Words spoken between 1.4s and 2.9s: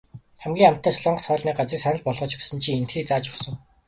газрыг санал болгооч гэсэн чинь